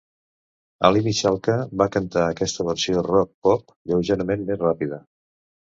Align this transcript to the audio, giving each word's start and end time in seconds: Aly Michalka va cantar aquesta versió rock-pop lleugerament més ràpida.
Aly 0.89 1.03
Michalka 1.07 1.57
va 1.83 1.89
cantar 1.97 2.23
aquesta 2.31 2.67
versió 2.71 3.07
rock-pop 3.11 3.65
lleugerament 3.93 4.47
més 4.51 4.63
ràpida. 4.69 5.03